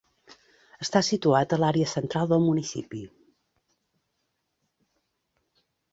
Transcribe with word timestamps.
Està 0.85 1.01
situat 1.07 1.51
a 1.57 1.59
l'àrea 1.63 1.91
central 1.91 2.31
del 2.33 2.41
municipi. 2.45 3.03